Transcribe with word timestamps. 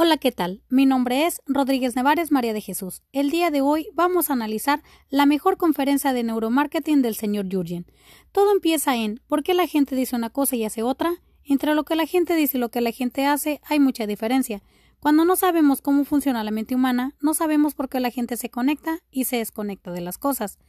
Hola, 0.00 0.16
¿qué 0.16 0.30
tal? 0.30 0.62
Mi 0.68 0.86
nombre 0.86 1.26
es 1.26 1.42
Rodríguez 1.44 1.96
Nevares 1.96 2.30
María 2.30 2.52
de 2.52 2.60
Jesús. 2.60 3.02
El 3.10 3.30
día 3.30 3.50
de 3.50 3.62
hoy 3.62 3.88
vamos 3.94 4.30
a 4.30 4.34
analizar 4.34 4.80
la 5.08 5.26
mejor 5.26 5.56
conferencia 5.56 6.12
de 6.12 6.22
neuromarketing 6.22 7.02
del 7.02 7.16
señor 7.16 7.46
Jurgen. 7.50 7.84
Todo 8.30 8.52
empieza 8.52 8.94
en 8.94 9.20
¿por 9.26 9.42
qué 9.42 9.54
la 9.54 9.66
gente 9.66 9.96
dice 9.96 10.14
una 10.14 10.30
cosa 10.30 10.54
y 10.54 10.64
hace 10.64 10.84
otra? 10.84 11.14
Entre 11.42 11.74
lo 11.74 11.82
que 11.82 11.96
la 11.96 12.06
gente 12.06 12.36
dice 12.36 12.58
y 12.58 12.60
lo 12.60 12.68
que 12.68 12.80
la 12.80 12.92
gente 12.92 13.26
hace 13.26 13.60
hay 13.64 13.80
mucha 13.80 14.06
diferencia. 14.06 14.62
Cuando 15.00 15.24
no 15.24 15.34
sabemos 15.34 15.82
cómo 15.82 16.04
funciona 16.04 16.44
la 16.44 16.52
mente 16.52 16.76
humana, 16.76 17.16
no 17.20 17.34
sabemos 17.34 17.74
por 17.74 17.88
qué 17.88 17.98
la 17.98 18.12
gente 18.12 18.36
se 18.36 18.50
conecta 18.50 19.00
y 19.10 19.24
se 19.24 19.38
desconecta 19.38 19.90
de 19.90 20.02
las 20.02 20.16
cosas. 20.16 20.60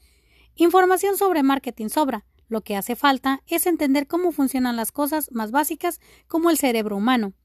Información 0.55 1.18
sobre 1.18 1.43
marketing 1.43 1.89
sobra. 1.89 2.25
Lo 2.48 2.61
que 2.61 2.75
hace 2.75 2.96
falta 2.96 3.43
es 3.46 3.68
entender 3.68 4.07
cómo 4.07 4.32
funcionan 4.32 4.75
las 4.75 4.91
cosas 4.91 5.32
más 5.32 5.52
básicas 5.52 6.02
como 6.27 6.50
el 6.50 6.57
cerebro 6.57 6.98
humano. 6.98 7.36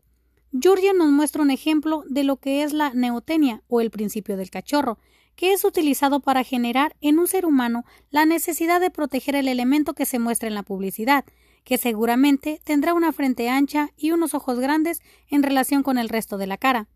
Jurgen 0.63 0.99
nos 0.99 1.11
muestra 1.11 1.43
un 1.43 1.51
ejemplo 1.51 2.05
de 2.07 2.23
lo 2.23 2.37
que 2.37 2.63
es 2.63 2.73
la 2.73 2.91
neotenia 2.91 3.63
o 3.67 3.81
el 3.81 3.91
principio 3.91 4.37
del 4.37 4.51
cachorro, 4.51 5.01
que 5.35 5.53
es 5.53 5.65
utilizado 5.65 6.21
para 6.21 6.45
generar 6.45 6.95
en 7.01 7.19
un 7.19 7.27
ser 7.27 7.45
humano 7.45 7.83
la 8.11 8.25
necesidad 8.25 8.81
de 8.81 8.93
proteger 8.93 9.35
el 9.35 9.49
elemento 9.49 9.95
que 9.95 10.07
se 10.07 10.21
muestra 10.21 10.47
en 10.47 10.55
la 10.55 10.63
publicidad, 10.63 11.25
que 11.65 11.77
seguramente 11.77 12.61
tendrá 12.63 12.95
una 12.95 13.11
frente 13.11 13.49
ancha 13.49 13.91
y 13.97 14.13
unos 14.13 14.33
ojos 14.33 14.61
grandes 14.61 15.03
en 15.29 15.43
relación 15.43 15.83
con 15.83 15.99
el 15.99 16.09
resto 16.09 16.39
de 16.39 16.47
la 16.47 16.57
cara. 16.57 16.87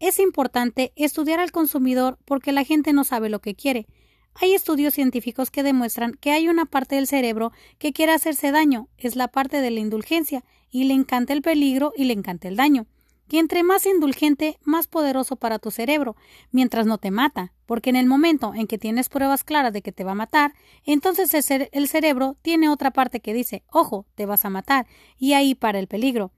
Es 0.00 0.18
importante 0.18 0.92
estudiar 0.96 1.38
al 1.38 1.52
consumidor 1.52 2.18
porque 2.24 2.50
la 2.50 2.64
gente 2.64 2.92
no 2.92 3.04
sabe 3.04 3.28
lo 3.28 3.38
que 3.38 3.54
quiere. 3.54 3.86
Hay 4.34 4.52
estudios 4.52 4.94
científicos 4.94 5.52
que 5.52 5.62
demuestran 5.62 6.14
que 6.14 6.32
hay 6.32 6.48
una 6.48 6.66
parte 6.66 6.96
del 6.96 7.06
cerebro 7.06 7.52
que 7.78 7.92
quiere 7.92 8.12
hacerse 8.12 8.50
daño, 8.50 8.88
es 8.98 9.14
la 9.14 9.28
parte 9.28 9.60
de 9.60 9.70
la 9.70 9.78
indulgencia, 9.78 10.42
y 10.72 10.84
le 10.84 10.94
encanta 10.94 11.32
el 11.32 11.40
peligro 11.40 11.92
y 11.96 12.04
le 12.04 12.12
encanta 12.12 12.48
el 12.48 12.56
daño 12.56 12.88
que 13.28 13.38
entre 13.38 13.62
más 13.62 13.86
indulgente, 13.86 14.58
más 14.64 14.86
poderoso 14.86 15.36
para 15.36 15.58
tu 15.58 15.70
cerebro, 15.70 16.16
mientras 16.50 16.86
no 16.86 16.98
te 16.98 17.10
mata, 17.10 17.52
porque 17.66 17.90
en 17.90 17.96
el 17.96 18.06
momento 18.06 18.52
en 18.54 18.66
que 18.66 18.78
tienes 18.78 19.08
pruebas 19.08 19.44
claras 19.44 19.72
de 19.72 19.82
que 19.82 19.92
te 19.92 20.04
va 20.04 20.12
a 20.12 20.16
matar, 20.16 20.54
entonces 20.84 21.50
el, 21.50 21.88
cerebro 21.88 22.36
tiene 22.42 22.68
otra 22.68 22.92
parte 22.92 23.20
que 23.20 23.34
dice, 23.34 23.64
ojo, 23.70 24.06
te 24.14 24.26
vas 24.26 24.44
a 24.44 24.50
matar, 24.50 24.86
y 25.18 25.32
ahí 25.32 25.54
para 25.54 25.78
el 25.78 25.88
peligro. 25.88 26.32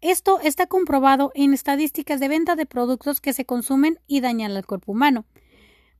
Esto 0.00 0.40
está 0.40 0.66
comprobado 0.66 1.30
en 1.34 1.52
estadísticas 1.52 2.20
de 2.20 2.28
venta 2.28 2.56
de 2.56 2.64
productos 2.64 3.20
que 3.20 3.34
se 3.34 3.44
consumen 3.44 3.98
y 4.06 4.20
dañan 4.20 4.52
al 4.52 4.66
cuerpo 4.66 4.92
humano. 4.92 5.26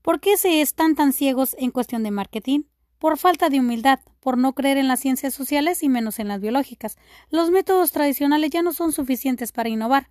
¿Por 0.01 0.21
qué 0.21 0.39
se 0.39 0.63
están 0.63 0.95
tan 0.95 1.13
ciegos 1.13 1.55
en 1.59 1.71
cuestión 1.71 2.03
de 2.03 2.11
marketing? 2.11 2.63
Por 2.99 3.19
falta 3.19 3.51
de 3.51 3.61
humildad, 3.61 4.01
por 4.21 4.39
no 4.39 4.55
creer 4.55 4.79
en 4.79 4.89
las 4.89 5.01
ciencias 5.01 5.35
sociales 5.35 5.83
y 5.83 5.91
menos 5.91 6.19
en 6.19 6.29
las 6.29 6.41
biológicas. 6.41 6.97
Los 7.29 7.51
métodos 7.51 7.93
tradicionales 7.93 8.51
ya 8.51 8.63
no 8.63 8.73
son 8.73 8.93
suficientes 8.93 9.53
para 9.53 9.69
innovar. 9.69 10.09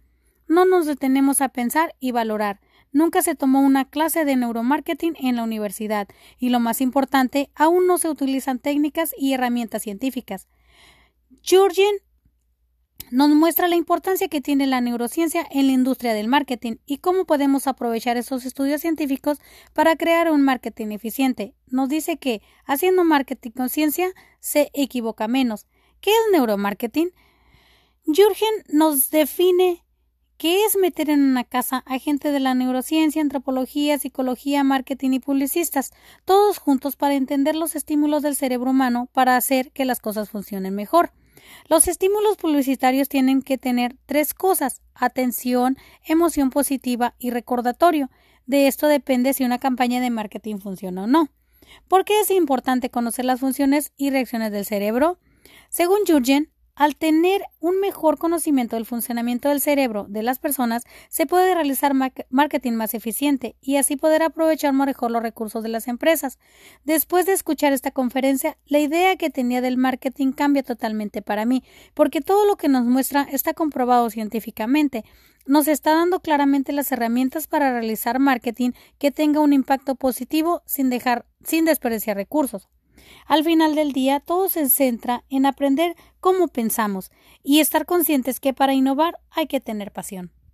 No 0.49 0.65
nos 0.65 0.87
detenemos 0.87 1.41
a 1.41 1.49
pensar 1.49 1.95
y 1.99 2.11
valorar. 2.11 2.59
Nunca 2.91 3.21
se 3.21 3.35
tomó 3.35 3.61
una 3.61 3.85
clase 3.85 4.25
de 4.25 4.35
neuromarketing 4.35 5.15
en 5.19 5.35
la 5.35 5.43
universidad 5.43 6.07
y 6.39 6.49
lo 6.49 6.59
más 6.59 6.81
importante, 6.81 7.51
aún 7.53 7.85
no 7.85 7.99
se 7.99 8.09
utilizan 8.09 8.57
técnicas 8.57 9.13
y 9.15 9.33
herramientas 9.33 9.83
científicas. 9.83 10.47
Jurgen 11.47 11.95
nos 13.11 13.29
muestra 13.29 13.67
la 13.67 13.75
importancia 13.75 14.27
que 14.27 14.41
tiene 14.41 14.65
la 14.65 14.81
neurociencia 14.81 15.45
en 15.51 15.67
la 15.67 15.73
industria 15.73 16.13
del 16.13 16.27
marketing 16.27 16.77
y 16.87 16.97
cómo 16.97 17.25
podemos 17.25 17.67
aprovechar 17.67 18.17
esos 18.17 18.43
estudios 18.43 18.81
científicos 18.81 19.39
para 19.73 19.95
crear 19.95 20.31
un 20.31 20.41
marketing 20.41 20.87
eficiente. 20.87 21.53
Nos 21.67 21.89
dice 21.89 22.17
que 22.17 22.41
haciendo 22.65 23.03
marketing 23.03 23.51
con 23.51 23.69
ciencia 23.69 24.11
se 24.39 24.71
equivoca 24.73 25.27
menos. 25.27 25.67
¿Qué 26.01 26.09
es 26.09 26.31
neuromarketing? 26.31 27.11
Jurgen 28.05 28.49
nos 28.67 29.11
define 29.11 29.83
¿Qué 30.39 30.63
es 30.63 30.77
meter 30.77 31.09
en 31.09 31.21
una 31.21 31.43
casa 31.43 31.83
a 31.85 31.99
gente 31.99 32.31
de 32.31 32.39
la 32.39 32.53
neurociencia, 32.53 33.21
antropología, 33.21 33.99
psicología, 33.99 34.63
marketing 34.63 35.11
y 35.11 35.19
publicistas, 35.19 35.91
todos 36.23 36.59
juntos 36.59 36.95
para 36.95 37.15
entender 37.15 37.57
los 37.57 37.75
estímulos 37.75 38.23
del 38.23 38.37
cerebro 38.37 38.71
humano 38.71 39.09
para 39.11 39.35
hacer 39.35 39.69
que 39.73 39.83
las 39.83 39.99
cosas 39.99 40.29
funcionen 40.29 40.75
mejor? 40.75 41.11
Los 41.67 41.89
estímulos 41.89 42.37
publicitarios 42.37 43.09
tienen 43.09 43.41
que 43.41 43.57
tener 43.57 43.97
tres 44.05 44.33
cosas 44.33 44.81
atención, 44.95 45.75
emoción 46.05 46.51
positiva 46.51 47.15
y 47.19 47.31
recordatorio. 47.31 48.09
De 48.45 48.67
esto 48.67 48.87
depende 48.87 49.33
si 49.33 49.43
una 49.43 49.59
campaña 49.59 49.99
de 49.99 50.09
marketing 50.09 50.59
funciona 50.59 51.03
o 51.03 51.07
no. 51.07 51.27
¿Por 51.89 52.05
qué 52.05 52.17
es 52.21 52.31
importante 52.31 52.89
conocer 52.89 53.25
las 53.25 53.41
funciones 53.41 53.91
y 53.97 54.09
reacciones 54.09 54.53
del 54.53 54.63
cerebro? 54.63 55.19
Según 55.67 55.99
Jurgen, 56.07 56.49
al 56.79 56.95
tener 56.95 57.41
un 57.59 57.81
mejor 57.81 58.17
conocimiento 58.17 58.77
del 58.77 58.85
funcionamiento 58.85 59.49
del 59.49 59.59
cerebro 59.59 60.05
de 60.07 60.23
las 60.23 60.39
personas, 60.39 60.83
se 61.09 61.25
puede 61.25 61.53
realizar 61.53 61.93
marketing 62.29 62.71
más 62.71 62.93
eficiente 62.93 63.57
y 63.59 63.75
así 63.75 63.97
poder 63.97 64.23
aprovechar 64.23 64.71
mejor 64.71 65.11
los 65.11 65.21
recursos 65.21 65.61
de 65.61 65.67
las 65.67 65.89
empresas. 65.89 66.39
Después 66.85 67.25
de 67.25 67.33
escuchar 67.33 67.73
esta 67.73 67.91
conferencia, 67.91 68.57
la 68.65 68.79
idea 68.79 69.17
que 69.17 69.29
tenía 69.29 69.59
del 69.59 69.75
marketing 69.75 70.31
cambia 70.31 70.63
totalmente 70.63 71.21
para 71.21 71.43
mí, 71.43 71.65
porque 71.93 72.21
todo 72.21 72.45
lo 72.45 72.55
que 72.55 72.69
nos 72.69 72.85
muestra 72.85 73.27
está 73.29 73.53
comprobado 73.53 74.09
científicamente. 74.09 75.03
Nos 75.45 75.67
está 75.67 75.93
dando 75.95 76.21
claramente 76.21 76.71
las 76.71 76.93
herramientas 76.93 77.47
para 77.47 77.73
realizar 77.73 78.19
marketing 78.19 78.71
que 78.97 79.11
tenga 79.11 79.41
un 79.41 79.51
impacto 79.51 79.95
positivo 79.95 80.61
sin 80.65 80.89
dejar 80.89 81.25
sin 81.43 81.65
desperdiciar 81.65 82.15
recursos. 82.15 82.69
Al 83.25 83.43
final 83.43 83.75
del 83.75 83.91
día, 83.93 84.19
todo 84.19 84.49
se 84.49 84.69
centra 84.69 85.23
en 85.29 85.45
aprender 85.45 85.95
cómo 86.19 86.47
pensamos 86.47 87.11
y 87.43 87.59
estar 87.59 87.85
conscientes 87.85 88.39
que 88.39 88.53
para 88.53 88.73
innovar 88.73 89.19
hay 89.31 89.47
que 89.47 89.59
tener 89.59 89.91
pasión. 89.91 90.31